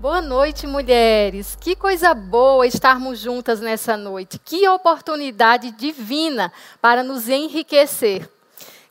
[0.00, 1.58] Boa noite, mulheres.
[1.60, 4.38] Que coisa boa estarmos juntas nessa noite.
[4.38, 8.30] Que oportunidade divina para nos enriquecer.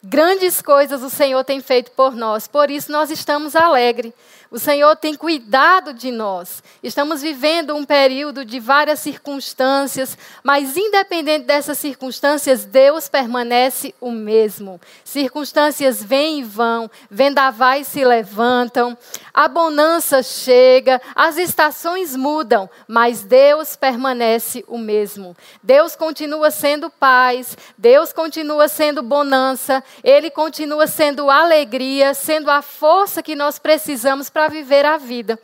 [0.04, 4.12] Grandes coisas o Senhor tem feito por nós, por isso nós estamos alegres.
[4.49, 6.63] O Senhor tem cuidado de nós.
[6.82, 14.80] Estamos vivendo um período de várias circunstâncias, mas independente dessas circunstâncias, Deus permanece o mesmo.
[15.04, 18.98] Circunstâncias vêm e vão, vendavais se levantam,
[19.34, 25.35] a bonança chega, as estações mudam, mas Deus permanece o mesmo.
[25.62, 33.21] Deus continua sendo paz, Deus continua sendo bonança, Ele continua sendo alegria, sendo a força
[33.21, 35.40] que nós precisamos para viver a vida.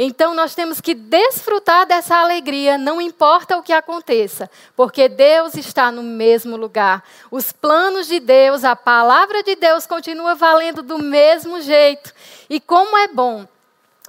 [0.00, 5.90] Então nós temos que desfrutar dessa alegria, não importa o que aconteça, porque Deus está
[5.90, 7.02] no mesmo lugar.
[7.32, 12.14] Os planos de Deus, a palavra de Deus continua valendo do mesmo jeito.
[12.48, 13.44] E como é bom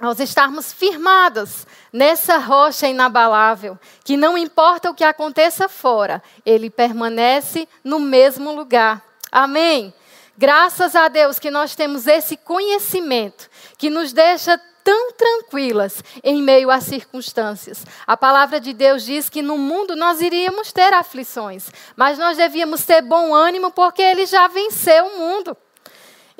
[0.00, 7.68] nós estarmos firmadas nessa rocha inabalável, que não importa o que aconteça fora, ele permanece
[7.82, 9.02] no mesmo lugar.
[9.32, 9.92] Amém.
[10.40, 13.46] Graças a Deus que nós temos esse conhecimento
[13.76, 17.84] que nos deixa tão tranquilas em meio às circunstâncias.
[18.06, 22.86] A palavra de Deus diz que no mundo nós iríamos ter aflições, mas nós devíamos
[22.86, 25.54] ter bom ânimo porque ele já venceu o mundo.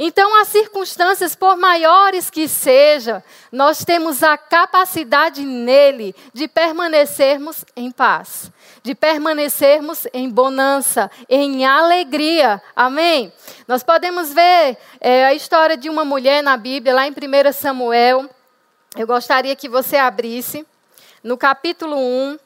[0.02, 7.90] Então, as circunstâncias, por maiores que sejam, nós temos a capacidade nele de permanecermos em
[7.90, 8.50] paz,
[8.82, 12.62] de permanecermos em bonança, em alegria.
[12.74, 13.30] Amém?
[13.68, 18.24] Nós podemos ver é, a história de uma mulher na Bíblia, lá em 1 Samuel.
[18.96, 20.66] Eu gostaria que você abrisse,
[21.22, 22.38] no capítulo 1.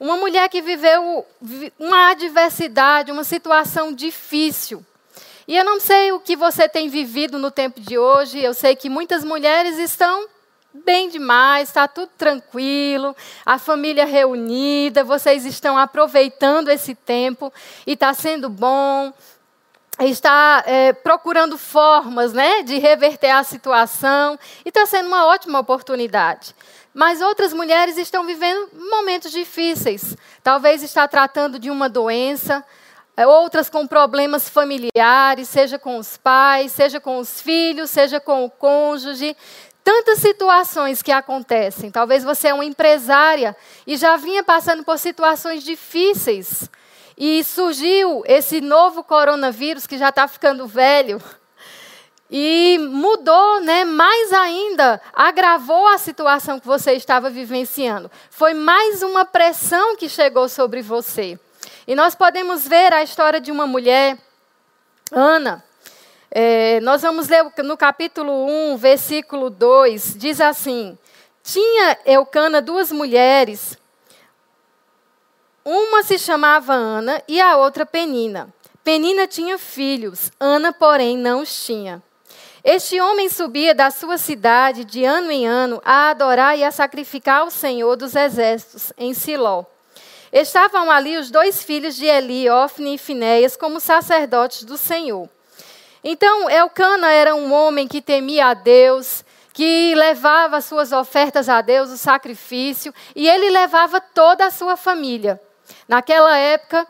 [0.00, 1.26] Uma mulher que viveu
[1.78, 4.82] uma adversidade, uma situação difícil.
[5.46, 8.74] E eu não sei o que você tem vivido no tempo de hoje, eu sei
[8.74, 10.26] que muitas mulheres estão
[10.72, 13.14] bem demais, está tudo tranquilo,
[13.46, 17.52] a família reunida, vocês estão aproveitando esse tempo
[17.86, 19.12] e está sendo bom.
[20.00, 26.52] Está é, procurando formas né, de reverter a situação e está sendo uma ótima oportunidade.
[26.92, 30.16] Mas outras mulheres estão vivendo momentos difíceis.
[30.42, 32.64] Talvez está tratando de uma doença,
[33.16, 38.50] outras com problemas familiares, seja com os pais, seja com os filhos, seja com o
[38.50, 39.36] cônjuge.
[39.84, 41.90] Tantas situações que acontecem.
[41.90, 46.68] Talvez você é uma empresária e já vinha passando por situações difíceis.
[47.16, 51.22] E surgiu esse novo coronavírus que já está ficando velho.
[52.28, 58.10] E mudou, né, mais ainda, agravou a situação que você estava vivenciando.
[58.30, 61.38] Foi mais uma pressão que chegou sobre você.
[61.86, 64.16] E nós podemos ver a história de uma mulher,
[65.12, 65.62] Ana.
[66.30, 70.98] É, nós vamos ler no capítulo 1, versículo 2, diz assim:
[71.42, 73.78] Tinha Eucana duas mulheres,
[75.64, 78.52] uma se chamava Ana e a outra Penina.
[78.82, 82.02] Penina tinha filhos, Ana, porém, não os tinha.
[82.62, 87.42] Este homem subia da sua cidade de ano em ano a adorar e a sacrificar
[87.42, 89.64] ao Senhor dos exércitos em Siló.
[90.34, 95.28] Estavam ali os dois filhos de Eli, Ofne e Finéias, como sacerdotes do Senhor.
[96.02, 101.88] Então, Elcana era um homem que temia a Deus, que levava suas ofertas a Deus,
[101.88, 105.40] o sacrifício, e ele levava toda a sua família.
[105.86, 106.84] Naquela época,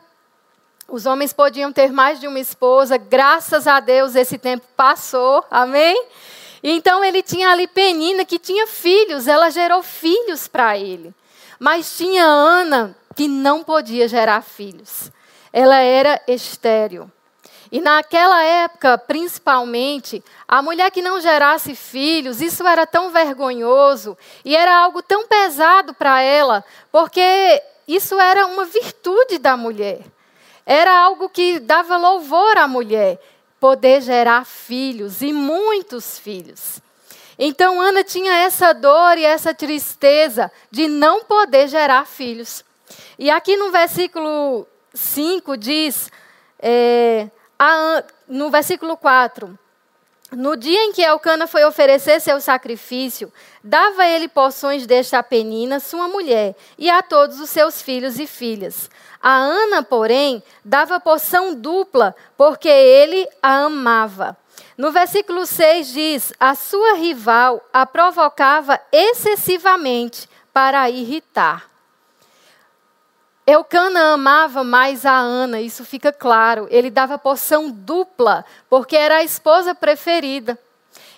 [0.87, 6.03] os homens podiam ter mais de uma esposa, graças a Deus esse tempo passou, amém?
[6.63, 11.13] Então ele tinha ali Penina, que tinha filhos, ela gerou filhos para ele.
[11.59, 15.11] Mas tinha Ana, que não podia gerar filhos.
[15.53, 17.09] Ela era estéril.
[17.71, 24.55] E naquela época, principalmente, a mulher que não gerasse filhos, isso era tão vergonhoso e
[24.55, 30.01] era algo tão pesado para ela, porque isso era uma virtude da mulher.
[30.65, 33.19] Era algo que dava louvor à mulher,
[33.59, 36.79] poder gerar filhos e muitos filhos.
[37.37, 42.63] Então Ana tinha essa dor e essa tristeza de não poder gerar filhos.
[43.17, 46.11] E aqui no versículo 5 diz,
[46.59, 49.57] é, a, no versículo 4,
[50.31, 53.31] no dia em que Elcana foi oferecer seu sacrifício,
[53.63, 58.89] dava ele poções desta penina, sua mulher, e a todos os seus filhos e filhas.
[59.21, 64.35] A Ana, porém, dava poção dupla, porque ele a amava.
[64.77, 71.74] No versículo 6 diz: A sua rival a provocava excessivamente para a irritar.
[73.47, 76.67] Eucana amava mais a Ana, isso fica claro.
[76.71, 80.57] Ele dava porção dupla, porque era a esposa preferida.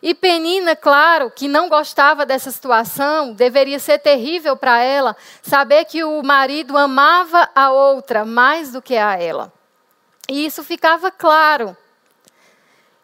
[0.02, 6.04] E Penina, claro, que não gostava dessa situação, deveria ser terrível para ela saber que
[6.04, 9.52] o marido amava a outra mais do que a ela.
[10.30, 11.76] E isso ficava claro.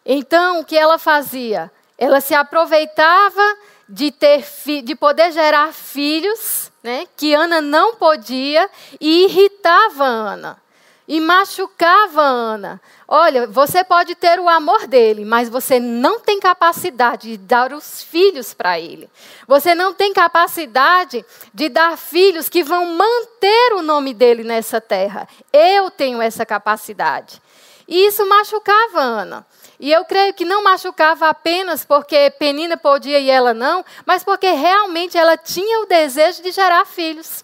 [0.05, 1.71] Então, o que ela fazia?
[1.97, 4.45] Ela se aproveitava de, ter
[4.83, 8.69] de poder gerar filhos, né, que Ana não podia,
[8.99, 10.63] e irritava Ana
[11.07, 12.81] e machucava Ana.
[13.07, 18.01] Olha, você pode ter o amor dele, mas você não tem capacidade de dar os
[18.01, 19.09] filhos para ele.
[19.47, 25.27] Você não tem capacidade de dar filhos que vão manter o nome dele nessa terra.
[25.51, 27.41] Eu tenho essa capacidade.
[27.87, 29.45] E isso machucava Ana.
[29.79, 34.51] E eu creio que não machucava apenas porque Penina podia e ela não, mas porque
[34.51, 37.43] realmente ela tinha o desejo de gerar filhos.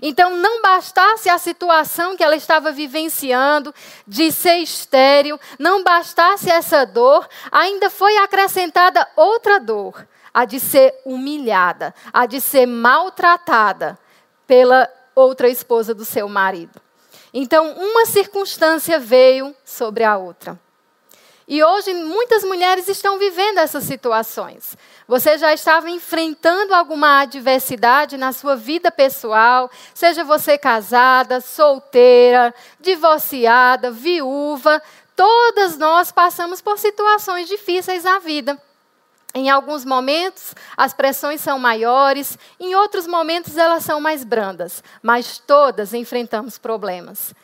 [0.00, 3.74] Então, não bastasse a situação que ela estava vivenciando
[4.06, 10.94] de ser estéril, não bastasse essa dor, ainda foi acrescentada outra dor, a de ser
[11.04, 13.98] humilhada, a de ser maltratada
[14.46, 16.80] pela outra esposa do seu marido.
[17.34, 20.58] Então, uma circunstância veio sobre a outra.
[21.52, 24.74] E hoje muitas mulheres estão vivendo essas situações.
[25.06, 33.90] Você já estava enfrentando alguma adversidade na sua vida pessoal, seja você casada, solteira, divorciada,
[33.90, 34.80] viúva,
[35.14, 38.58] todas nós passamos por situações difíceis na vida.
[39.34, 45.36] Em alguns momentos, as pressões são maiores, em outros momentos, elas são mais brandas, mas
[45.36, 47.34] todas enfrentamos problemas.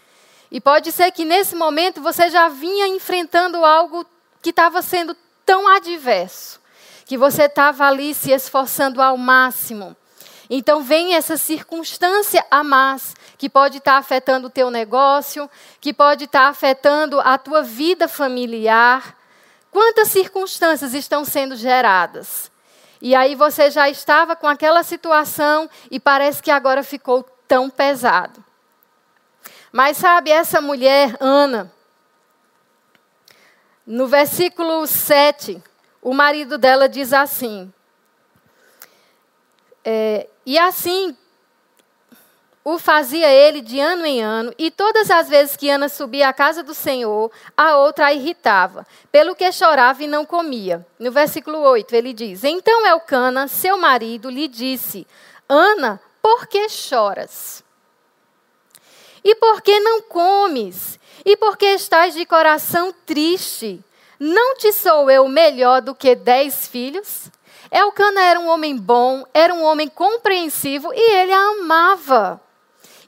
[0.51, 4.07] E pode ser que nesse momento você já vinha enfrentando algo
[4.41, 6.61] que estava sendo tão adverso,
[7.05, 9.97] que você estava ali se esforçando ao máximo.
[10.51, 15.49] Então vem essa circunstância a mais, que pode estar afetando o teu negócio,
[15.81, 19.17] que pode estar afetando a tua vida familiar.
[19.71, 22.51] Quantas circunstâncias estão sendo geradas?
[23.01, 28.43] E aí você já estava com aquela situação e parece que agora ficou tão pesado.
[29.73, 31.73] Mas sabe, essa mulher, Ana,
[33.87, 35.63] no versículo 7,
[36.03, 37.73] o marido dela diz assim:
[39.85, 41.17] é, E assim
[42.71, 46.35] o fazia ele de ano em ano, e todas as vezes que Ana subia à
[46.35, 50.87] casa do Senhor, a outra a irritava, pelo que chorava e não comia.
[50.99, 55.07] No versículo 8, ele diz: Então Elcana, seu marido, lhe disse:
[55.49, 57.65] Ana, por que choras?
[59.25, 60.99] E por que não comes?
[61.25, 63.85] E por que estás de coração triste?
[64.19, 67.31] Não te sou eu melhor do que dez filhos?
[67.71, 72.41] Elcana era um homem bom, era um homem compreensivo e ele a amava.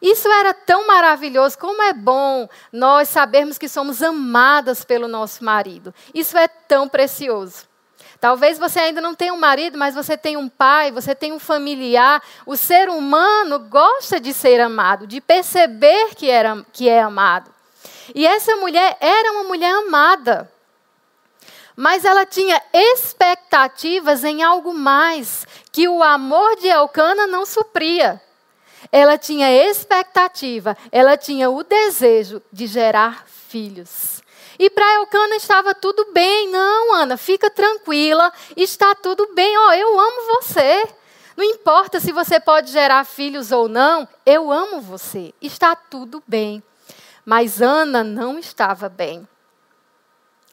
[0.03, 5.95] Isso era tão maravilhoso, como é bom nós sabermos que somos amadas pelo nosso marido.
[6.15, 7.70] Isso é tão precioso.
[8.21, 11.39] Talvez você ainda não tenha um marido, mas você tem um pai, você tem um
[11.39, 12.23] familiar.
[12.45, 17.51] O ser humano gosta de ser amado, de perceber que, era, que é amado.
[18.15, 20.53] E essa mulher era uma mulher amada.
[21.75, 28.21] Mas ela tinha expectativas em algo mais que o amor de Elcana não supria.
[28.93, 34.20] Ela tinha expectativa, ela tinha o desejo de gerar filhos.
[34.61, 36.51] E para Elcana estava tudo bem.
[36.51, 39.57] Não, Ana, fica tranquila, está tudo bem.
[39.57, 40.87] Oh, eu amo você.
[41.35, 45.33] Não importa se você pode gerar filhos ou não, eu amo você.
[45.41, 46.63] Está tudo bem.
[47.25, 49.27] Mas Ana não estava bem.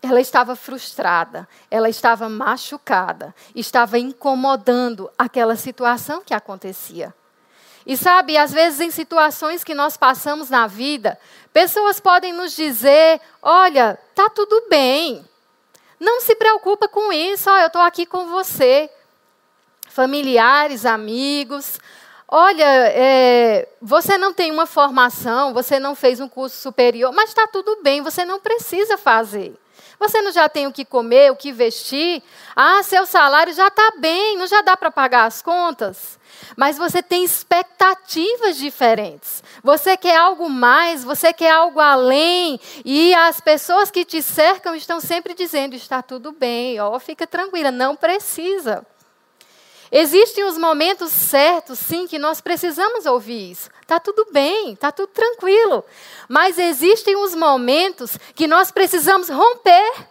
[0.02, 7.14] Ela estava frustrada, ela estava machucada, estava incomodando aquela situação que acontecia.
[7.88, 11.18] E sabe, às vezes em situações que nós passamos na vida,
[11.54, 15.26] pessoas podem nos dizer: olha, tá tudo bem.
[15.98, 18.90] Não se preocupa com isso, ó, eu estou aqui com você.
[19.88, 21.80] Familiares, amigos.
[22.28, 27.48] Olha, é, você não tem uma formação, você não fez um curso superior, mas está
[27.48, 29.58] tudo bem, você não precisa fazer.
[30.00, 32.22] Você não já tem o que comer, o que vestir?
[32.56, 36.20] Ah, seu salário já está bem, não já dá para pagar as contas?
[36.56, 39.44] Mas você tem expectativas diferentes.
[39.64, 42.60] Você quer algo mais, você quer algo além.
[42.86, 47.72] E as pessoas que te cercam estão sempre dizendo: está tudo bem, ó, fica tranquila,
[47.72, 48.86] não precisa.
[49.92, 53.70] Existem os momentos certos, sim, que nós precisamos ouvir isso.
[53.88, 55.82] Está tudo bem, está tudo tranquilo.
[56.28, 60.10] Mas existem os momentos que nós precisamos romper.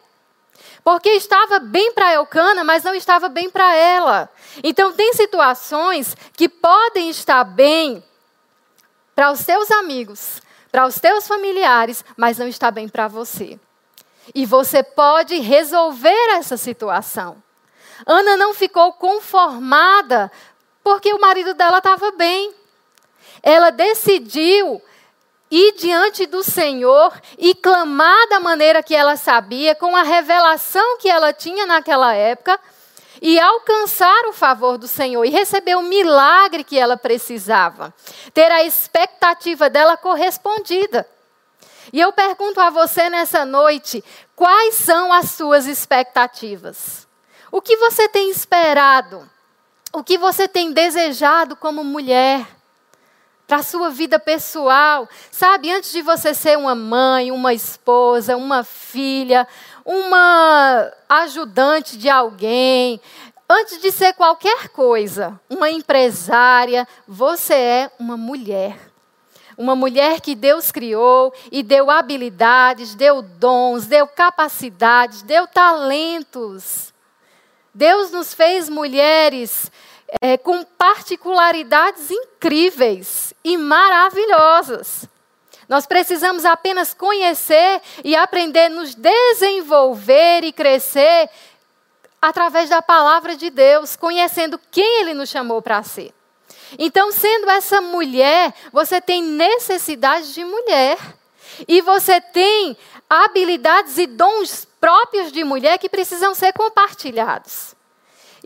[0.83, 4.33] Porque estava bem para Elcana, mas não estava bem para ela.
[4.65, 8.03] Então, tem situações que podem estar bem
[9.15, 10.41] para os teus amigos,
[10.73, 13.61] para os teus familiares, mas não está bem para você.
[14.35, 17.43] E você pode resolver essa situação.
[18.07, 20.33] Ana não ficou conformada
[20.83, 22.55] porque o marido dela estava bem.
[23.43, 24.83] Ela decidiu
[25.51, 31.09] ir diante do Senhor e clamar da maneira que ela sabia, com a revelação que
[31.09, 32.59] ela tinha naquela época,
[33.23, 37.95] e alcançar o favor do Senhor e receber o milagre que ela precisava,
[38.35, 41.09] ter a expectativa dela correspondida.
[41.93, 47.07] E eu pergunto a você nessa noite: quais são as suas expectativas?
[47.51, 49.29] O que você tem esperado?
[49.93, 52.56] O que você tem desejado como mulher?
[53.47, 55.71] Para a sua vida pessoal, sabe?
[55.71, 59.47] Antes de você ser uma mãe, uma esposa, uma filha,
[59.85, 63.01] uma ajudante de alguém,
[63.49, 68.77] antes de ser qualquer coisa, uma empresária, você é uma mulher.
[69.57, 76.93] Uma mulher que Deus criou e deu habilidades, deu dons, deu capacidades, deu talentos.
[77.73, 79.71] Deus nos fez mulheres
[80.21, 85.09] é, com particularidades incríveis e maravilhosas.
[85.69, 91.29] Nós precisamos apenas conhecer e aprender nos desenvolver e crescer
[92.23, 96.15] através da palavra de Deus, conhecendo quem Ele nos chamou para ser.
[96.79, 100.99] Então, sendo essa mulher, você tem necessidade de mulher.
[101.67, 102.77] E você tem
[103.09, 107.76] habilidades e dons próprios de mulher que precisam ser compartilhados.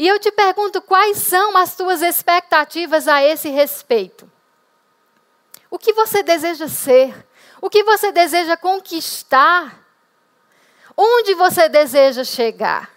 [0.00, 4.26] E eu te pergunto quais são as tuas expectativas a esse respeito?
[5.70, 7.14] O que você deseja ser?
[7.60, 9.78] O que você deseja conquistar?
[10.96, 12.90] Onde você deseja chegar?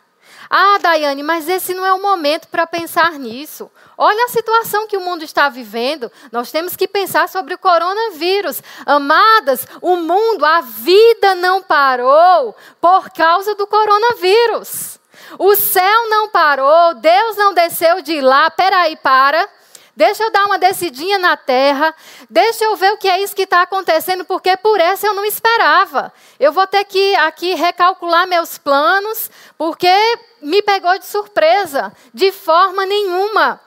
[0.49, 3.69] Ah, Daiane, mas esse não é o momento para pensar nisso.
[3.97, 6.09] Olha a situação que o mundo está vivendo.
[6.31, 8.63] Nós temos que pensar sobre o coronavírus.
[8.85, 15.02] Amadas, o mundo, a vida não parou por causa do coronavírus.
[15.37, 18.49] O céu não parou, Deus não desceu de lá.
[18.51, 19.47] Peraí, para.
[19.95, 21.93] Deixa eu dar uma descidinha na terra.
[22.29, 25.23] Deixa eu ver o que é isso que está acontecendo, porque por essa eu não
[25.23, 26.11] esperava.
[26.39, 29.93] Eu vou ter que aqui recalcular meus planos, porque
[30.41, 31.93] me pegou de surpresa.
[32.11, 33.61] De forma nenhuma.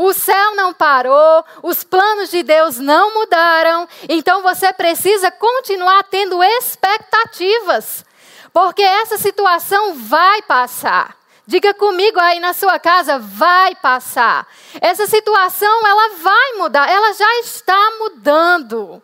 [0.00, 6.40] O céu não parou, os planos de Deus não mudaram, então você precisa continuar tendo
[6.40, 8.04] expectativas,
[8.52, 11.16] porque essa situação vai passar.
[11.46, 14.46] Diga comigo aí na sua casa, vai passar.
[14.80, 19.02] Essa situação, ela vai mudar, ela já está mudando.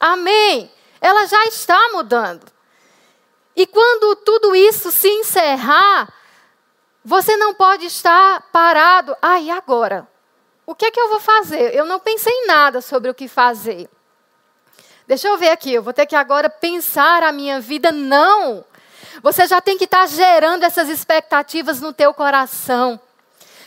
[0.00, 0.72] Amém?
[1.00, 2.46] Ela já está mudando.
[3.54, 6.12] E quando tudo isso se encerrar,
[7.04, 9.14] você não pode estar parado.
[9.20, 10.08] Ah, agora?
[10.66, 11.74] O que é que eu vou fazer?
[11.74, 13.88] Eu não pensei em nada sobre o que fazer.
[15.06, 17.92] Deixa eu ver aqui, eu vou ter que agora pensar a minha vida.
[17.92, 18.64] Não!
[19.22, 23.00] Você já tem que estar gerando essas expectativas no teu coração.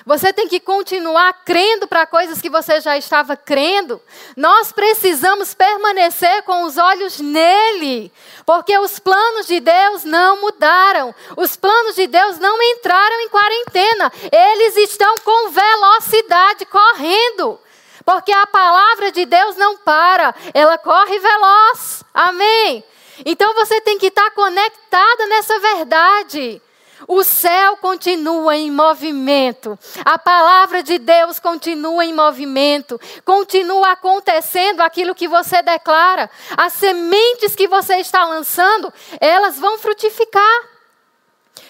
[0.08, 4.02] Você tem que continuar crendo para coisas que você já estava crendo.
[4.38, 8.10] Nós precisamos permanecer com os olhos nele,
[8.46, 11.14] porque os planos de Deus não mudaram.
[11.36, 14.14] Os planos de Deus não entraram em quarentena.
[14.32, 17.60] Eles estão com velocidade correndo.
[18.06, 22.02] Porque a palavra de Deus não para, ela corre veloz.
[22.14, 22.82] Amém.
[23.26, 26.62] Então você tem que estar conectada nessa verdade.
[27.08, 29.78] O céu continua em movimento.
[30.04, 33.00] A palavra de Deus continua em movimento.
[33.24, 36.30] Continua acontecendo aquilo que você declara.
[36.56, 40.77] As sementes que você está lançando, elas vão frutificar.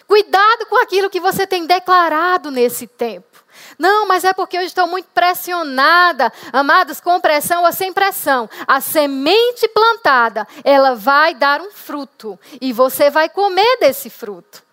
[0.07, 3.43] Cuidado com aquilo que você tem declarado nesse tempo.
[3.77, 6.31] Não, mas é porque eu estou muito pressionada.
[6.53, 12.71] Amados, com pressão ou sem pressão, a semente plantada, ela vai dar um fruto e
[12.71, 14.63] você vai comer desse fruto.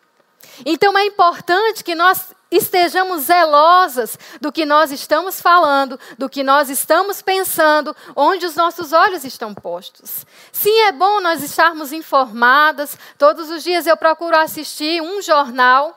[0.64, 6.70] Então é importante que nós estejamos zelosas do que nós estamos falando, do que nós
[6.70, 10.24] estamos pensando, onde os nossos olhos estão postos.
[10.52, 12.98] Sim, é bom nós estarmos informadas.
[13.18, 15.96] Todos os dias eu procuro assistir um jornal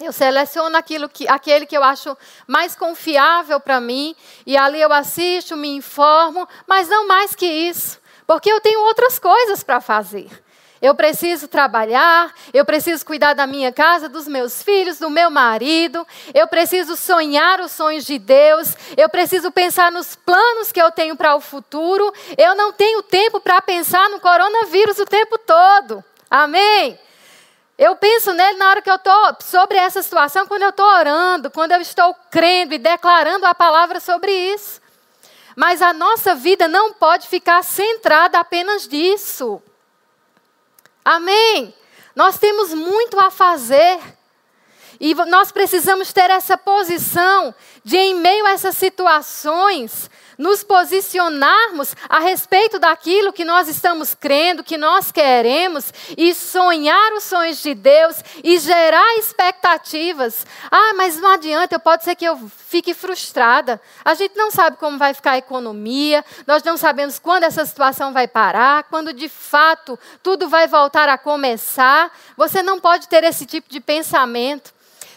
[0.00, 4.92] eu seleciono aquilo que, aquele que eu acho mais confiável para mim, e ali eu
[4.92, 10.28] assisto, me informo, mas não mais que isso, porque eu tenho outras coisas para fazer.
[10.82, 16.04] Eu preciso trabalhar, eu preciso cuidar da minha casa, dos meus filhos, do meu marido,
[16.34, 21.14] eu preciso sonhar os sonhos de Deus, eu preciso pensar nos planos que eu tenho
[21.14, 22.12] para o futuro.
[22.36, 26.02] Eu não tenho tempo para pensar no coronavírus o tempo todo.
[26.28, 26.98] Amém?
[27.78, 31.48] Eu penso nele na hora que eu estou sobre essa situação, quando eu estou orando,
[31.48, 34.80] quando eu estou crendo e declarando a palavra sobre isso.
[35.54, 39.62] Mas a nossa vida não pode ficar centrada apenas disso.
[41.04, 41.74] Amém?
[42.14, 43.98] Nós temos muito a fazer.
[45.00, 47.54] E nós precisamos ter essa posição
[47.84, 54.64] de, em meio a essas situações, nos posicionarmos a respeito daquilo que nós estamos crendo,
[54.64, 60.46] que nós queremos, e sonhar os sonhos de Deus e gerar expectativas.
[60.70, 62.36] Ah, mas não adianta, pode ser que eu
[62.66, 63.80] fique frustrada.
[64.04, 68.12] A gente não sabe como vai ficar a economia, nós não sabemos quando essa situação
[68.12, 72.10] vai parar, quando de fato tudo vai voltar a começar.
[72.36, 74.72] Você não pode ter esse tipo de pensamento.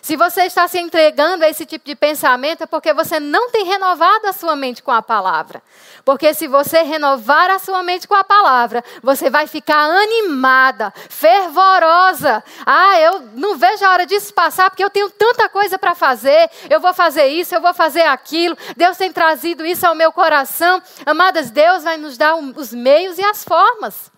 [0.06, 3.66] Se você está se entregando a esse tipo de pensamento, é porque você não tem
[3.66, 5.64] renovado a sua mente com a palavra.
[6.06, 12.44] Porque se você renovar a sua mente com a palavra, você vai ficar animada, fervorosa.
[12.64, 16.52] Ah, eu não vejo a hora disso passar, porque eu tenho tanta coisa para fazer.
[16.70, 18.56] Eu vou fazer isso, eu vou fazer aquilo.
[18.78, 20.84] Deus tem trazido isso ao meu coração.
[21.04, 24.14] Amadas, Deus vai nos dar os meios e as formas.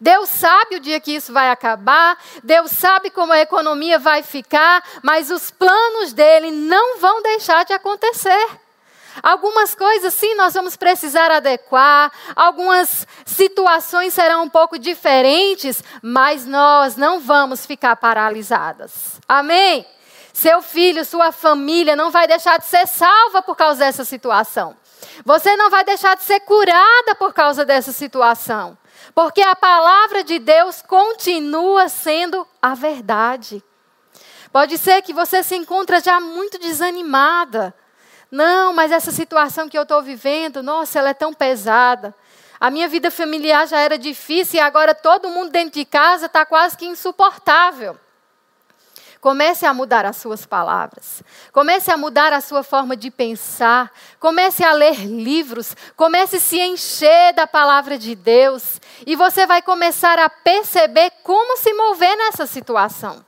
[0.00, 4.82] Deus sabe o dia que isso vai acabar, Deus sabe como a economia vai ficar,
[5.02, 8.48] mas os planos dele não vão deixar de acontecer.
[9.22, 16.96] Algumas coisas, sim, nós vamos precisar adequar, algumas situações serão um pouco diferentes, mas nós
[16.96, 19.18] não vamos ficar paralisadas.
[19.26, 19.86] Amém?
[20.32, 24.76] Seu filho, sua família não vai deixar de ser salva por causa dessa situação.
[25.24, 28.76] Você não vai deixar de ser curada por causa dessa situação.
[29.14, 33.62] Porque a palavra de Deus continua sendo a verdade.
[34.52, 37.74] Pode ser que você se encontre já muito desanimada.
[38.30, 42.14] Não, mas essa situação que eu estou vivendo, nossa, ela é tão pesada.
[42.58, 46.44] A minha vida familiar já era difícil e agora todo mundo dentro de casa está
[46.46, 47.98] quase que insuportável.
[49.20, 51.22] Comece a mudar as suas palavras.
[51.52, 53.92] Comece a mudar a sua forma de pensar.
[54.20, 55.74] Comece a ler livros.
[55.96, 58.80] Comece a se encher da palavra de Deus.
[59.06, 63.24] E você vai começar a perceber como se mover nessa situação.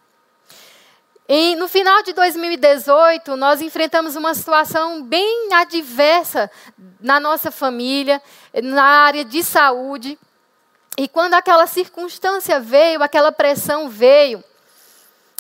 [1.30, 6.50] E no final de 2018, nós enfrentamos uma situação bem adversa
[6.99, 8.23] na nossa família,
[8.63, 10.19] na área de saúde.
[10.97, 14.43] E quando aquela circunstância veio, aquela pressão veio,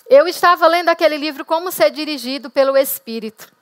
[0.08, 3.52] eu estava lendo aquele livro Como Ser Dirigido pelo Espírito.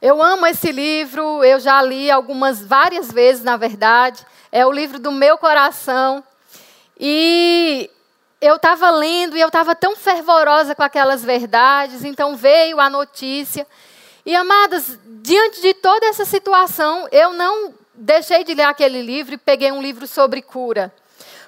[0.00, 4.26] Eu amo esse livro, eu já li algumas, várias vezes, na verdade.
[4.50, 6.24] É o livro do meu coração.
[6.98, 7.88] E
[8.40, 13.64] eu estava lendo e eu estava tão fervorosa com aquelas verdades, então veio a notícia.
[14.26, 19.38] E, amadas, diante de toda essa situação, eu não deixei de ler aquele livro e
[19.38, 20.92] peguei um livro sobre cura.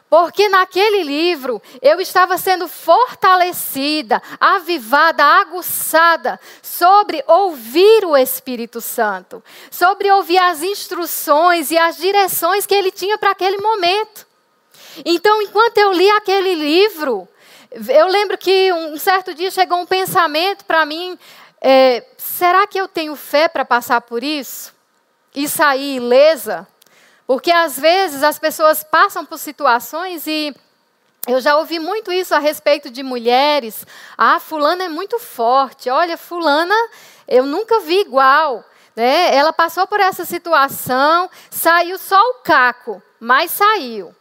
[0.09, 10.11] Porque naquele livro eu estava sendo fortalecida, avivada, aguçada sobre ouvir o Espírito Santo, sobre
[10.11, 14.27] ouvir as instruções e as direções que ele tinha para aquele momento.
[15.05, 17.27] Então, enquanto eu li aquele livro,
[17.89, 21.19] eu lembro que um certo dia chegou um pensamento para mim:
[21.61, 24.73] é, será que eu tenho fé para passar por isso?
[25.35, 26.69] E sair ilesa?
[27.27, 30.55] Porque às vezes as pessoas passam por situações e
[31.27, 33.87] eu já ouvi muito isso a respeito de mulheres.
[34.17, 35.89] Ah, fulana é muito forte.
[35.89, 36.75] Olha, fulana,
[37.27, 38.63] eu nunca vi igual.
[38.95, 39.35] Né?
[39.35, 44.15] Ela passou por essa situação, saiu só o caco, mas saiu.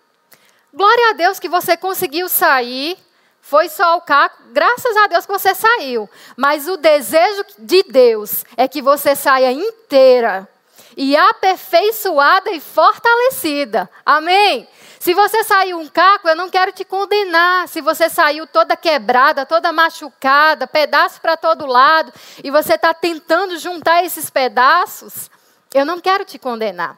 [0.74, 2.98] Glória a Deus que você conseguiu sair.
[3.42, 6.10] Foi só o caco, graças a Deus que você saiu.
[6.38, 10.48] Mas o desejo de Deus é que você saia inteira
[10.96, 13.90] e aperfeiçoada e fortalecida.
[14.06, 14.68] Amém?
[15.00, 17.68] Se você saiu um caco, eu não quero te condenar.
[17.68, 23.58] Se você saiu toda quebrada, toda machucada, pedaço para todo lado, e você está tentando
[23.58, 25.30] juntar esses pedaços,
[25.74, 26.98] eu não quero te condenar.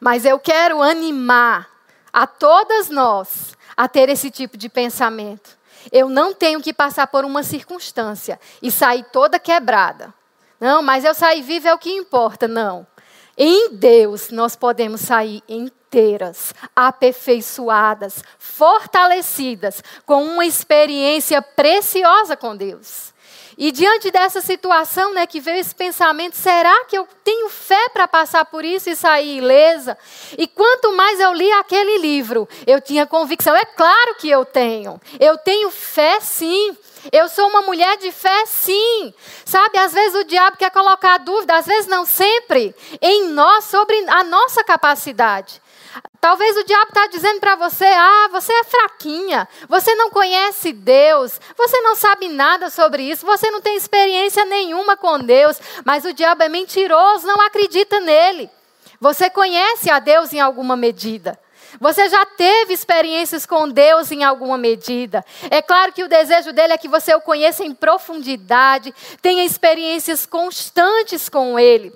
[0.00, 1.68] Mas eu quero animar
[2.10, 5.58] a todas nós a ter esse tipo de pensamento.
[5.92, 10.14] Eu não tenho que passar por uma circunstância e sair toda quebrada.
[10.60, 12.46] Não, mas eu sair viva é o que importa.
[12.46, 12.86] Não.
[13.36, 23.14] Em Deus nós podemos sair inteiras, aperfeiçoadas, fortalecidas, com uma experiência preciosa com Deus.
[23.62, 28.08] E diante dessa situação, né, que veio esse pensamento, será que eu tenho fé para
[28.08, 29.98] passar por isso e sair ilesa?
[30.38, 33.54] E quanto mais eu li aquele livro, eu tinha convicção.
[33.54, 34.98] É claro que eu tenho.
[35.20, 36.74] Eu tenho fé, sim.
[37.12, 39.12] Eu sou uma mulher de fé, sim.
[39.44, 43.94] Sabe, às vezes o diabo quer colocar dúvida, às vezes não sempre, em nós sobre
[44.08, 45.60] a nossa capacidade.
[46.20, 51.40] Talvez o diabo está dizendo para você: ah, você é fraquinha, você não conhece Deus,
[51.56, 55.58] você não sabe nada sobre isso, você não tem experiência nenhuma com Deus.
[55.84, 58.50] Mas o diabo é mentiroso, não acredita nele.
[59.00, 61.38] Você conhece a Deus em alguma medida.
[61.80, 65.24] Você já teve experiências com Deus em alguma medida.
[65.50, 70.26] É claro que o desejo dele é que você o conheça em profundidade, tenha experiências
[70.26, 71.92] constantes com ele.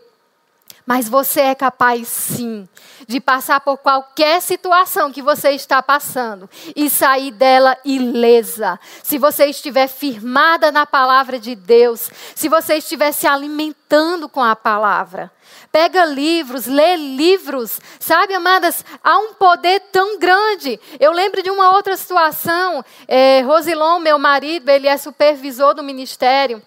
[0.87, 2.69] Mas você é capaz sim
[3.07, 8.79] de passar por qualquer situação que você está passando e sair dela ilesa.
[9.03, 14.55] Se você estiver firmada na palavra de Deus, se você estiver se alimentando com a
[14.55, 15.33] palavra.
[15.73, 18.85] Pega livros, lê livros, sabe, amadas?
[19.03, 20.79] Há um poder tão grande.
[21.01, 22.85] Eu lembro de uma outra situação.
[23.09, 26.63] É, Rosilon, meu marido, ele é supervisor do ministério.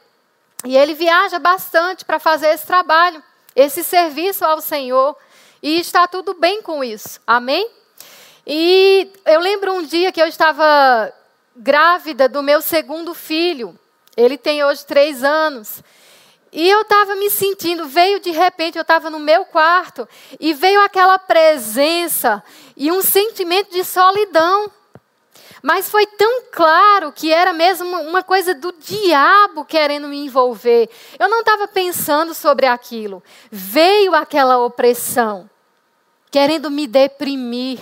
[0.65, 3.23] E ele viaja bastante para fazer esse trabalho
[3.57, 5.17] esse serviço ao Senhor
[5.63, 7.19] e está tudo bem com isso.
[7.25, 7.67] Amém?
[8.45, 11.11] E eu lembro um dia que eu estava
[11.55, 13.77] grávida do meu segundo filho.
[14.15, 15.81] Ele tem hoje três anos.
[16.51, 20.07] E eu estava me sentindo, veio de repente, eu estava no meu quarto,
[20.39, 22.43] e veio aquela presença
[22.75, 24.71] e um sentimento de solidão.
[25.61, 30.89] Mas foi tão claro que era mesmo uma coisa do diabo querendo me envolver.
[31.17, 33.23] Eu não estava pensando sobre aquilo.
[33.51, 35.49] Veio aquela opressão,
[36.29, 37.79] querendo me deprimir.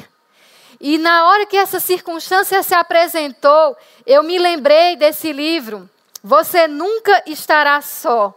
[0.80, 3.75] E na hora que essa circunstância se apresentou,
[4.06, 5.89] eu me lembrei desse livro.
[6.23, 8.34] Você nunca estará só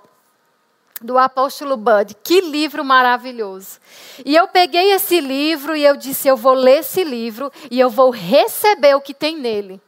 [1.01, 2.17] do apóstolo Bud.
[2.23, 3.79] Que livro maravilhoso.
[4.25, 7.91] E eu peguei esse livro e eu disse: eu vou ler esse livro e eu
[7.91, 9.81] vou receber o que tem nele.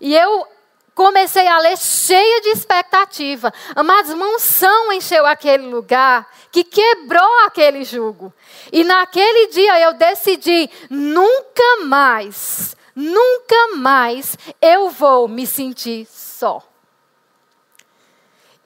[0.00, 0.46] E eu
[0.94, 3.52] comecei a ler cheia de expectativa.
[3.76, 8.32] Amados, uma unção encheu aquele lugar que quebrou aquele jugo.
[8.72, 16.62] E naquele dia eu decidi nunca mais, nunca mais eu vou me sentir só.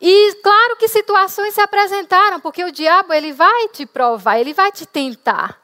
[0.04, 4.72] E claro que situações se apresentaram, porque o diabo ele vai te provar, ele vai
[4.72, 5.62] te tentar.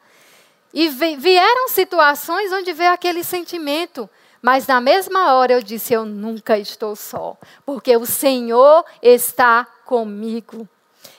[0.73, 4.09] E vieram situações onde veio aquele sentimento,
[4.41, 10.69] mas na mesma hora eu disse: Eu nunca estou só, porque o Senhor está comigo.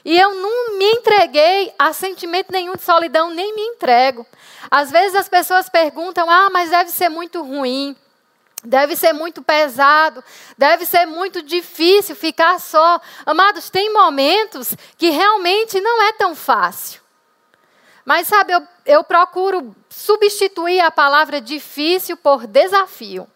[0.05, 4.25] E eu não me entreguei a sentimento nenhum de solidão, nem me entrego.
[4.71, 7.97] Às vezes as pessoas perguntam: Ah, mas deve ser muito ruim.
[8.63, 10.23] Deve ser muito pesado,
[10.57, 12.99] deve ser muito difícil ficar só.
[13.25, 17.01] Amados, tem momentos que realmente não é tão fácil.
[18.03, 23.27] Mas, sabe, eu, eu procuro substituir a palavra difícil por desafio.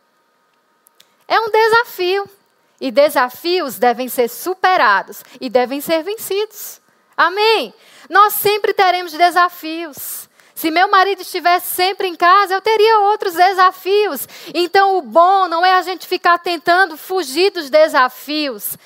[1.27, 2.29] É um desafio.
[2.81, 6.81] E desafios devem ser superados e devem ser vencidos.
[7.15, 7.73] Amém?
[8.09, 10.27] Nós sempre teremos desafios.
[10.56, 14.28] Se meu marido estivesse sempre em casa, eu teria outros desafios.
[14.54, 18.78] Então, o bom não é a gente ficar tentando fugir dos desafios.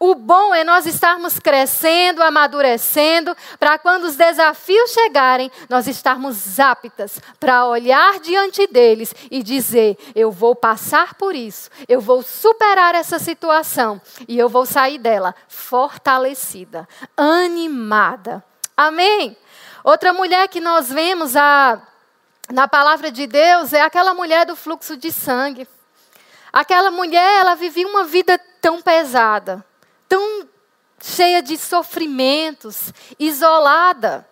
[0.00, 7.20] O bom é nós estarmos crescendo, amadurecendo, para quando os desafios chegarem, nós estarmos aptas
[7.40, 13.18] para olhar diante deles e dizer: eu vou passar por isso, eu vou superar essa
[13.18, 18.44] situação e eu vou sair dela fortalecida, animada.
[18.76, 19.36] Amém?
[19.84, 21.80] Outra mulher que nós vemos a,
[22.50, 25.68] na palavra de Deus é aquela mulher do fluxo de sangue.
[26.52, 29.64] Aquela mulher, ela vivia uma vida tão pesada,
[30.08, 30.48] tão
[31.00, 34.26] cheia de sofrimentos, isolada.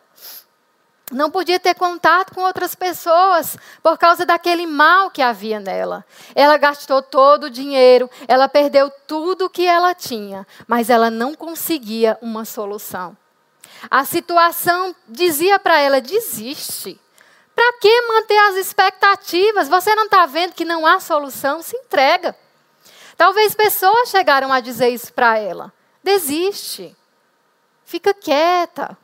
[1.13, 6.05] Não podia ter contato com outras pessoas por causa daquele mal que havia nela.
[6.35, 11.33] Ela gastou todo o dinheiro, ela perdeu tudo o que ela tinha, mas ela não
[11.33, 13.17] conseguia uma solução.
[13.91, 17.01] A situação dizia para ela: desiste.
[17.55, 19.69] Para que manter as expectativas?
[19.69, 21.63] Você não está vendo que não há solução?
[21.63, 22.37] Se entrega.
[23.17, 25.73] Talvez pessoas chegaram a dizer isso para ela.
[26.03, 26.95] Desiste.
[27.87, 28.97] Fica quieta.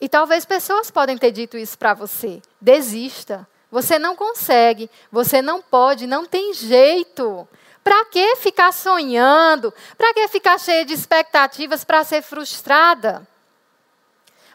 [0.00, 2.42] E talvez pessoas podem ter dito isso para você.
[2.60, 3.46] Desista.
[3.70, 7.46] Você não consegue, você não pode, não tem jeito.
[7.86, 9.72] Para que ficar sonhando?
[9.96, 13.24] Para que ficar cheia de expectativas para ser frustrada?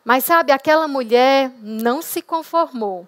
[0.03, 3.07] Mas sabe, aquela mulher não se conformou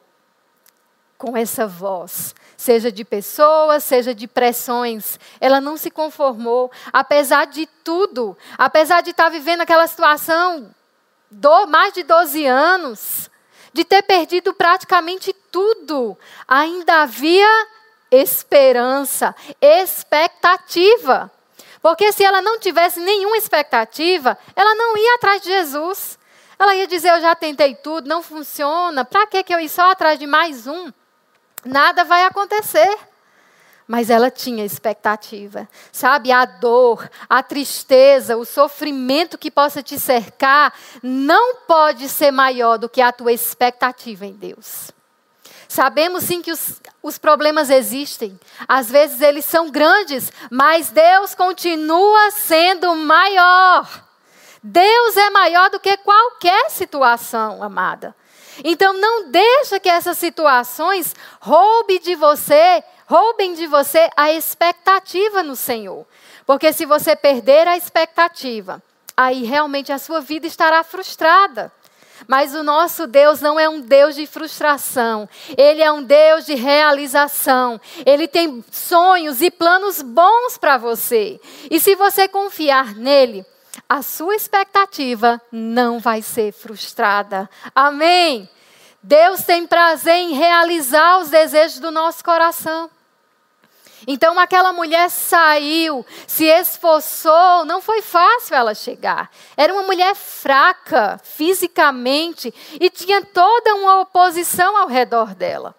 [1.17, 5.19] com essa voz, seja de pessoas, seja de pressões.
[5.41, 10.73] Ela não se conformou, apesar de tudo, apesar de estar vivendo aquela situação
[11.29, 13.29] do mais de 12 anos,
[13.73, 17.67] de ter perdido praticamente tudo, ainda havia
[18.13, 21.31] esperança, expectativa.
[21.81, 26.17] Porque se ela não tivesse nenhuma expectativa, ela não ia atrás de Jesus.
[26.57, 30.17] Ela ia dizer: Eu já tentei tudo, não funciona, para que eu ir só atrás
[30.17, 30.91] de mais um?
[31.65, 32.97] Nada vai acontecer.
[33.85, 35.67] Mas ela tinha expectativa.
[35.91, 42.77] Sabe, a dor, a tristeza, o sofrimento que possa te cercar não pode ser maior
[42.77, 44.91] do que a tua expectativa em Deus.
[45.73, 48.39] Sabemos sim que os, os problemas existem.
[48.67, 53.89] Às vezes eles são grandes, mas Deus continua sendo maior.
[54.61, 58.15] Deus é maior do que qualquer situação, amada.
[58.63, 65.55] Então não deixa que essas situações roubem de você, roubem de você a expectativa no
[65.55, 66.05] Senhor.
[66.45, 68.79] Porque se você perder a expectativa,
[69.17, 71.71] aí realmente a sua vida estará frustrada.
[72.27, 76.55] Mas o nosso Deus não é um Deus de frustração, ele é um Deus de
[76.55, 77.79] realização.
[78.05, 81.39] Ele tem sonhos e planos bons para você.
[81.69, 83.45] E se você confiar nele,
[83.87, 87.49] a sua expectativa não vai ser frustrada.
[87.75, 88.49] Amém?
[89.01, 92.89] Deus tem prazer em realizar os desejos do nosso coração.
[94.07, 99.29] Então aquela mulher saiu, se esforçou, não foi fácil ela chegar.
[99.55, 105.75] Era uma mulher fraca fisicamente e tinha toda uma oposição ao redor dela.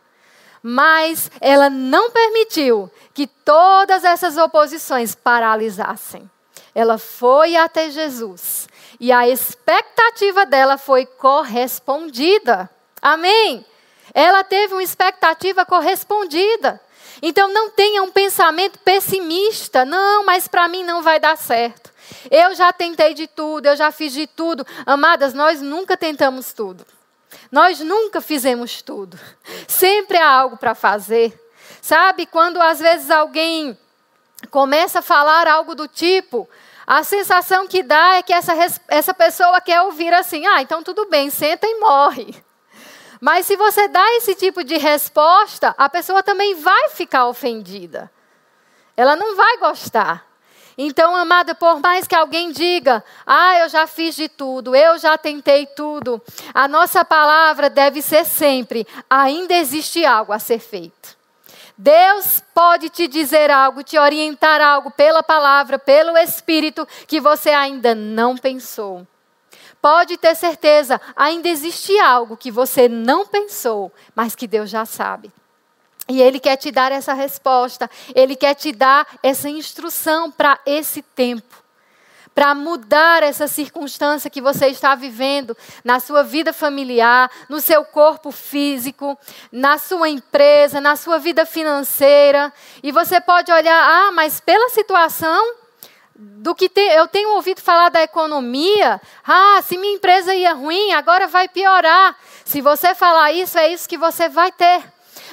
[0.62, 6.30] Mas ela não permitiu que todas essas oposições paralisassem.
[6.74, 8.66] Ela foi até Jesus
[8.98, 12.70] e a expectativa dela foi correspondida.
[13.02, 13.64] Amém?
[14.12, 16.80] Ela teve uma expectativa correspondida.
[17.22, 19.85] Então não tenha um pensamento pessimista.
[19.85, 21.92] Não, mas para mim não vai dar certo.
[22.31, 24.66] Eu já tentei de tudo, eu já fiz de tudo.
[24.85, 26.87] Amadas, nós nunca tentamos tudo.
[27.50, 29.18] Nós nunca fizemos tudo.
[29.66, 31.40] Sempre há algo para fazer.
[31.81, 33.79] Sabe, quando às vezes alguém
[34.50, 36.48] começa a falar algo do tipo,
[36.87, 38.53] a sensação que dá é que essa,
[38.88, 42.43] essa pessoa quer ouvir assim: ah, então tudo bem, senta e morre.
[43.24, 48.12] Mas se você dá esse tipo de resposta, a pessoa também vai ficar ofendida.
[48.94, 50.26] Ela não vai gostar.
[50.76, 55.16] Então, amada, por mais que alguém diga, ah, eu já fiz de tudo, eu já
[55.16, 56.20] tentei tudo,
[56.52, 61.16] a nossa palavra deve ser sempre, ainda existe algo a ser feito.
[61.78, 67.94] Deus pode te dizer algo, te orientar algo pela palavra, pelo Espírito, que você ainda
[67.94, 69.06] não pensou.
[69.85, 75.31] Pode ter certeza, ainda existe algo que você não pensou, mas que Deus já sabe.
[76.09, 81.03] E Ele quer te dar essa resposta, Ele quer te dar essa instrução para esse
[81.03, 81.62] tempo
[82.35, 88.33] para mudar essa circunstância que você está vivendo na sua vida familiar, no seu corpo
[88.33, 89.16] físico,
[89.53, 92.53] na sua empresa, na sua vida financeira.
[92.83, 95.63] E você pode olhar, ah, mas pela situação
[96.16, 100.92] do que te, eu tenho ouvido falar da economia, ah, se minha empresa ia ruim,
[100.92, 102.16] agora vai piorar.
[102.44, 104.85] Se você falar isso, é isso que você vai ter.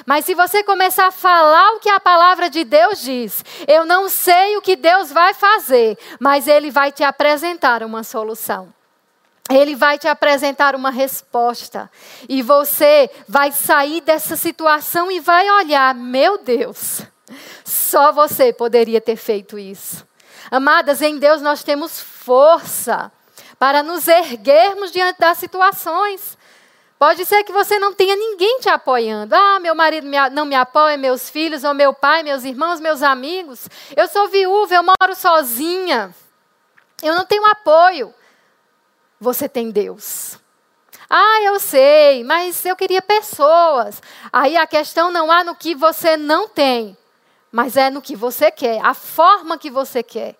[0.04, 4.08] Mas se você começar a falar o que a palavra de Deus diz, eu não
[4.08, 8.72] sei o que Deus vai fazer, mas Ele vai te apresentar uma solução.
[9.50, 11.90] Ele vai te apresentar uma resposta.
[12.28, 17.02] E você vai sair dessa situação e vai olhar: meu Deus,
[17.64, 20.06] só você poderia ter feito isso.
[20.52, 23.10] Amadas, em Deus nós temos força
[23.58, 26.36] para nos erguermos diante das situações.
[26.98, 29.34] Pode ser que você não tenha ninguém te apoiando.
[29.34, 33.66] Ah, meu marido não me apoia, meus filhos, ou meu pai, meus irmãos, meus amigos.
[33.96, 36.14] Eu sou viúva, eu moro sozinha.
[37.02, 38.14] Eu não tenho apoio.
[39.18, 40.38] Você tem Deus.
[41.08, 44.02] Ah, eu sei, mas eu queria pessoas.
[44.30, 46.94] Aí a questão não há no que você não tem,
[47.52, 50.34] mas é no que você quer, a forma que você quer.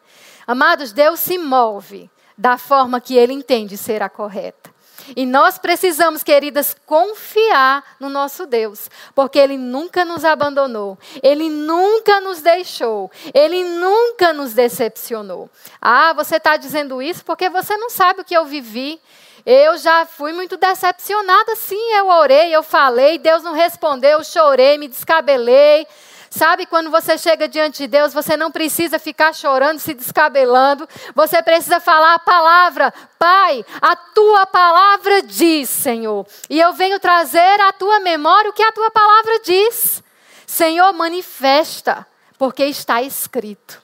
[0.46, 4.72] Amados, Deus se move da forma que ele entende ser a correta.
[5.16, 12.20] E nós precisamos, queridas, confiar no nosso Deus, porque Ele nunca nos abandonou, Ele nunca
[12.20, 15.50] nos deixou, Ele nunca nos decepcionou.
[15.80, 19.00] Ah, você está dizendo isso porque você não sabe o que eu vivi.
[19.44, 24.78] Eu já fui muito decepcionada, sim, eu orei, eu falei, Deus não respondeu, eu chorei,
[24.78, 25.84] me descabelei.
[26.34, 30.88] Sabe, quando você chega diante de Deus, você não precisa ficar chorando, se descabelando.
[31.14, 32.90] Você precisa falar a palavra.
[33.18, 36.26] Pai, a tua palavra diz, Senhor.
[36.48, 40.02] E eu venho trazer à tua memória o que a tua palavra diz.
[40.46, 42.06] Senhor, manifesta,
[42.38, 43.82] porque está escrito.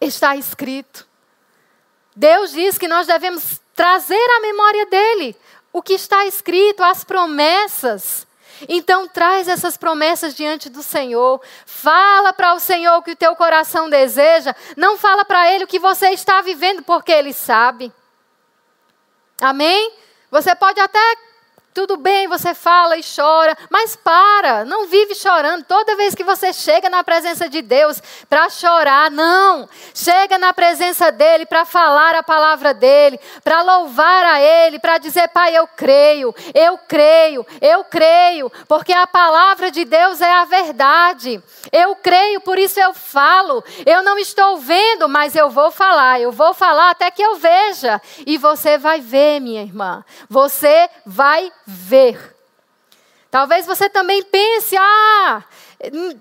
[0.00, 1.04] Está escrito.
[2.14, 5.36] Deus diz que nós devemos trazer à memória dele
[5.72, 8.27] o que está escrito, as promessas.
[8.68, 11.40] Então traz essas promessas diante do Senhor.
[11.66, 14.54] Fala para o Senhor o que o teu coração deseja.
[14.76, 17.92] Não fala para ele o que você está vivendo, porque ele sabe.
[19.40, 19.92] Amém?
[20.30, 20.98] Você pode até
[21.74, 25.64] Tudo bem, você fala e chora, mas para, não vive chorando.
[25.64, 29.68] Toda vez que você chega na presença de Deus para chorar, não.
[29.94, 35.28] Chega na presença dele para falar a palavra dele, para louvar a ele, para dizer:
[35.28, 41.40] Pai, eu creio, eu creio, eu creio, porque a palavra de Deus é a verdade.
[41.70, 43.62] Eu creio, por isso eu falo.
[43.86, 46.20] Eu não estou vendo, mas eu vou falar.
[46.20, 48.00] Eu vou falar até que eu veja.
[48.26, 50.04] E você vai ver, minha irmã.
[50.28, 52.34] Você vai ver.
[53.30, 55.44] Talvez você também pense: ah,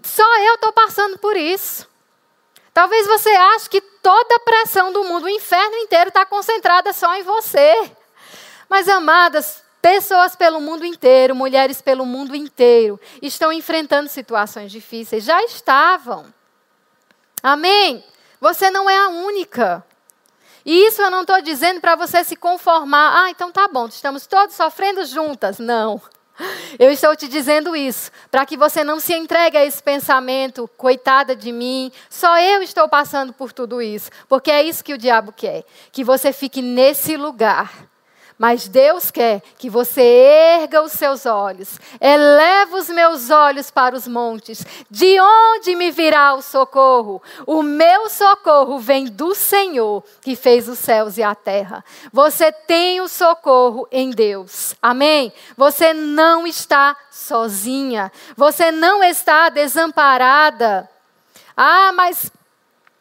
[0.03, 1.87] só eu estou passando por isso.
[2.73, 7.15] Talvez você ache que toda a pressão do mundo, o inferno inteiro, está concentrada só
[7.15, 7.91] em você.
[8.69, 15.23] Mas, amadas, pessoas pelo mundo inteiro, mulheres pelo mundo inteiro, estão enfrentando situações difíceis.
[15.23, 16.31] Já estavam.
[17.41, 18.03] Amém?
[18.39, 19.83] Você não é a única.
[20.67, 23.23] E isso eu não estou dizendo para você se conformar.
[23.23, 25.59] Ah, então tá bom, estamos todos sofrendo juntas.
[25.59, 26.01] Não.
[26.77, 31.33] Eu estou te dizendo isso para que você não se entregue a esse pensamento, coitada
[31.33, 34.11] de mim, só eu estou passando por tudo isso.
[34.27, 37.87] Porque é isso que o diabo quer: que você fique nesse lugar
[38.37, 44.07] mas Deus quer que você erga os seus olhos, eleva os meus olhos para os
[44.07, 44.63] montes.
[44.89, 47.21] De onde me virá o socorro?
[47.47, 51.83] O meu socorro vem do Senhor, que fez os céus e a terra.
[52.13, 54.75] Você tem o socorro em Deus.
[54.81, 55.33] Amém?
[55.55, 58.11] Você não está sozinha.
[58.35, 60.87] Você não está desamparada.
[61.55, 62.31] Ah, mas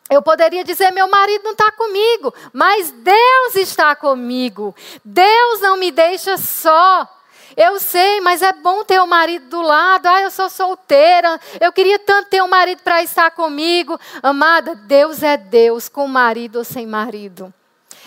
[0.08, 4.74] eu poderia dizer: meu marido não está comigo, mas Deus está comigo.
[5.04, 7.08] Deus não me deixa só.
[7.56, 10.06] Eu sei, mas é bom ter o marido do lado.
[10.06, 11.40] Ah, eu sou solteira.
[11.58, 13.98] Eu queria tanto ter um marido para estar comigo.
[14.22, 17.52] Amada, Deus é Deus, com marido ou sem marido.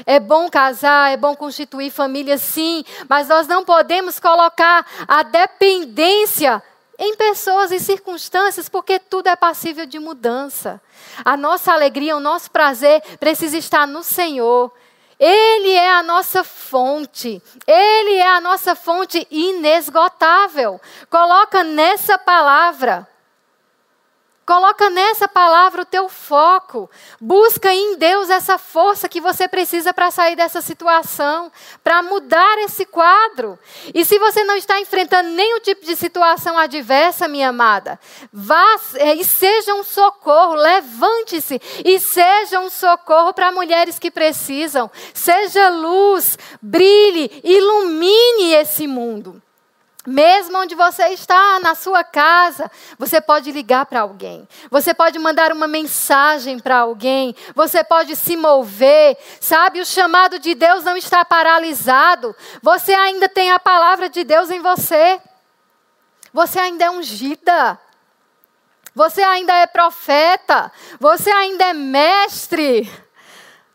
[0.05, 6.61] É bom casar, é bom constituir família, sim, mas nós não podemos colocar a dependência
[6.99, 10.81] em pessoas e circunstâncias, porque tudo é passível de mudança.
[11.23, 14.69] A nossa alegria, o nosso prazer precisa estar no Senhor.
[15.17, 17.41] Ele é a nossa fonte.
[17.65, 20.79] Ele é a nossa fonte inesgotável.
[21.09, 23.07] Coloca nessa palavra.
[24.49, 26.89] Coloca nessa palavra o teu foco.
[27.21, 31.51] Busca em Deus essa força que você precisa para sair dessa situação,
[31.83, 33.59] para mudar esse quadro.
[33.93, 37.99] E se você não está enfrentando nenhum tipo de situação adversa, minha amada,
[38.33, 44.89] vá é, e seja um socorro, levante-se e seja um socorro para mulheres que precisam.
[45.13, 49.39] Seja luz, brilhe, ilumine esse mundo.
[50.07, 54.47] Mesmo onde você está, na sua casa, você pode ligar para alguém.
[54.71, 57.35] Você pode mandar uma mensagem para alguém.
[57.53, 59.17] Você pode se mover.
[59.41, 62.33] Sabe, o chamado de Deus não está paralisado.
[62.61, 65.19] Você ainda tem a palavra de Deus em você.
[66.31, 67.77] Você ainda é ungida.
[68.95, 70.71] Você ainda é profeta.
[70.97, 72.89] Você ainda é mestre.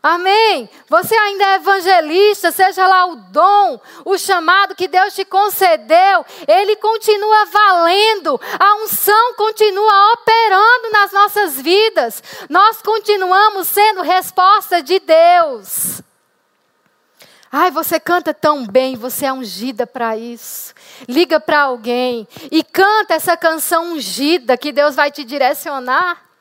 [0.07, 0.69] Amém?
[0.87, 6.77] Você ainda é evangelista, seja lá o dom, o chamado que Deus te concedeu, ele
[6.77, 12.23] continua valendo, a unção continua operando nas nossas vidas.
[12.51, 16.03] Nós continuamos sendo resposta de Deus.
[17.51, 20.75] Ai, você canta tão bem, você é ungida para isso.
[21.09, 26.34] Liga para alguém e canta essa canção ungida que Deus vai te direcionar.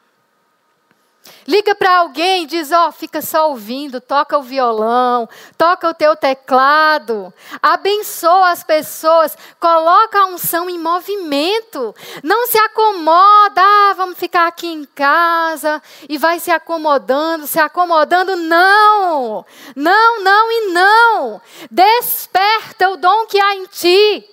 [1.45, 5.93] Liga para alguém e diz: Ó, oh, fica só ouvindo, toca o violão, toca o
[5.93, 11.93] teu teclado, abençoa as pessoas, coloca a unção em movimento.
[12.23, 18.36] Não se acomoda, ah, vamos ficar aqui em casa e vai se acomodando, se acomodando.
[18.36, 21.41] Não, não, não e não.
[21.69, 24.33] Desperta o dom que há em ti.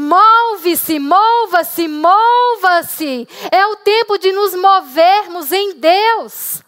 [0.00, 3.26] Move-se, mova-se, mova-se.
[3.50, 6.62] É o tempo de nos movermos em Deus.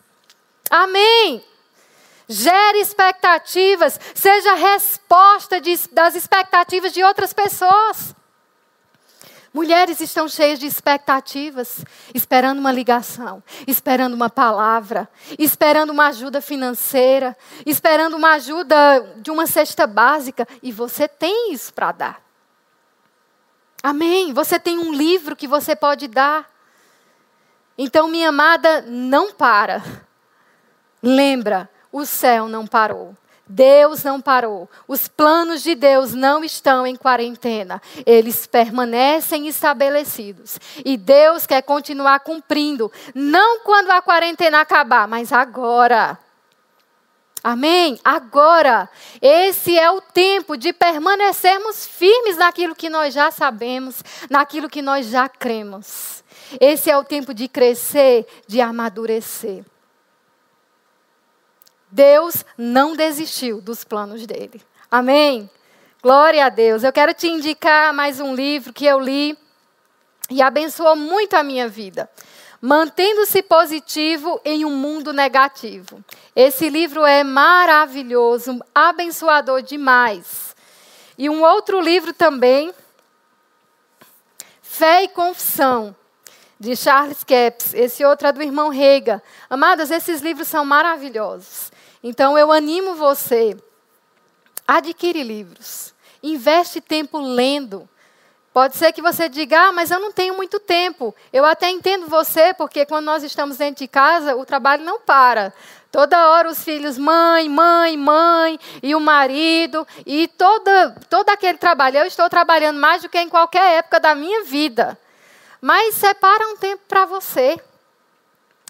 [0.68, 1.40] Amém.
[2.28, 8.16] Gere expectativas, seja resposta de, das expectativas de outras pessoas.
[9.54, 17.36] Mulheres estão cheias de expectativas, esperando uma ligação, esperando uma palavra, esperando uma ajuda financeira,
[17.64, 22.29] esperando uma ajuda de uma cesta básica, e você tem isso para dar.
[23.82, 24.32] Amém.
[24.32, 26.48] Você tem um livro que você pode dar.
[27.76, 29.82] Então, minha amada, não para.
[31.02, 33.16] Lembra, o céu não parou.
[33.50, 34.70] Deus não parou.
[34.86, 37.82] Os planos de Deus não estão em quarentena.
[38.06, 40.58] Eles permanecem estabelecidos.
[40.84, 42.92] E Deus quer continuar cumprindo.
[43.12, 46.16] Não quando a quarentena acabar, mas agora.
[47.42, 47.98] Amém?
[48.04, 48.88] Agora,
[49.20, 55.06] esse é o tempo de permanecermos firmes naquilo que nós já sabemos, naquilo que nós
[55.06, 56.22] já cremos.
[56.60, 59.64] Esse é o tempo de crescer, de amadurecer.
[61.90, 64.60] Deus não desistiu dos planos dele.
[64.90, 65.50] Amém?
[66.02, 66.84] Glória a Deus.
[66.84, 69.36] Eu quero te indicar mais um livro que eu li
[70.30, 72.08] e abençoou muito a minha vida.
[72.60, 76.04] Mantendo-se positivo em um mundo negativo.
[76.36, 80.54] Esse livro é maravilhoso, abençoador demais.
[81.16, 82.72] E um outro livro também,
[84.60, 85.96] Fé e Confissão,
[86.58, 87.72] de Charles Capps.
[87.72, 89.22] Esse outro é do irmão Rega.
[89.48, 91.72] Amadas, esses livros são maravilhosos.
[92.02, 93.56] Então eu animo você,
[94.68, 97.88] adquire livros, investe tempo lendo.
[98.52, 101.14] Pode ser que você diga, ah, mas eu não tenho muito tempo.
[101.32, 105.52] Eu até entendo você, porque quando nós estamos dentro de casa, o trabalho não para.
[105.92, 111.98] Toda hora os filhos, mãe, mãe, mãe, e o marido, e toda, todo aquele trabalho.
[111.98, 114.98] Eu estou trabalhando mais do que em qualquer época da minha vida.
[115.60, 117.60] Mas separa um tempo para você.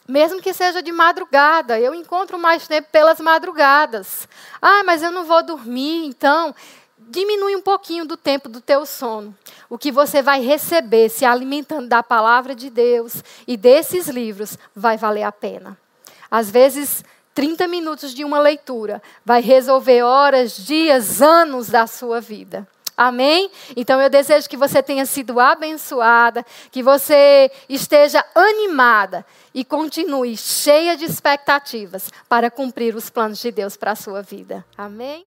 [0.06, 4.28] Mesmo que seja de madrugada, eu encontro mais tempo pelas madrugadas.
[4.60, 6.54] Ah, mas eu não vou dormir, então
[7.10, 9.36] diminui um pouquinho do tempo do teu sono.
[9.68, 14.96] O que você vai receber se alimentando da palavra de Deus e desses livros vai
[14.96, 15.76] valer a pena.
[16.30, 17.04] Às vezes,
[17.34, 22.66] 30 minutos de uma leitura vai resolver horas, dias, anos da sua vida.
[23.00, 23.50] Amém?
[23.74, 30.98] Então eu desejo que você tenha sido abençoada, que você esteja animada e continue cheia
[30.98, 34.62] de expectativas para cumprir os planos de Deus para a sua vida.
[34.76, 35.18] Amém?